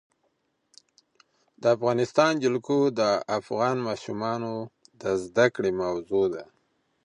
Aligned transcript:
د 1.61 1.63
افغانستان 1.75 2.31
جلکو 2.43 2.77
د 2.99 3.01
افغان 3.39 3.75
ماشومانو 3.87 4.53
د 5.01 5.03
زده 5.23 5.47
کړې 5.55 5.71
موضوع 5.81 6.25
ده. 6.33 6.43